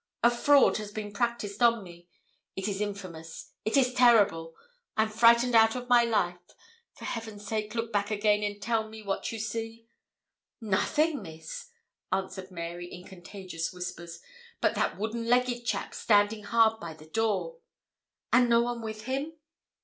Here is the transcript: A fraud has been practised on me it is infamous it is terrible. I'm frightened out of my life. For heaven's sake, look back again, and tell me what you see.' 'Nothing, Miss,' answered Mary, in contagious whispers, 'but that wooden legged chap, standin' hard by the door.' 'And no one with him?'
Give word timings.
A 0.23 0.31
fraud 0.31 0.77
has 0.77 0.91
been 0.91 1.13
practised 1.13 1.61
on 1.61 1.83
me 1.83 2.07
it 2.55 2.67
is 2.67 2.81
infamous 2.81 3.51
it 3.65 3.77
is 3.77 3.93
terrible. 3.93 4.55
I'm 4.97 5.09
frightened 5.09 5.53
out 5.53 5.75
of 5.75 5.89
my 5.89 6.01
life. 6.05 6.39
For 6.95 7.05
heaven's 7.05 7.45
sake, 7.45 7.75
look 7.75 7.91
back 7.93 8.09
again, 8.09 8.41
and 8.41 8.59
tell 8.59 8.89
me 8.89 9.03
what 9.03 9.31
you 9.31 9.37
see.' 9.37 9.85
'Nothing, 10.59 11.21
Miss,' 11.21 11.69
answered 12.11 12.49
Mary, 12.49 12.87
in 12.91 13.03
contagious 13.03 13.71
whispers, 13.71 14.19
'but 14.59 14.73
that 14.73 14.97
wooden 14.97 15.27
legged 15.27 15.65
chap, 15.67 15.93
standin' 15.93 16.45
hard 16.45 16.79
by 16.79 16.95
the 16.95 17.05
door.' 17.05 17.59
'And 18.33 18.49
no 18.49 18.63
one 18.63 18.81
with 18.81 19.03
him?' 19.03 19.33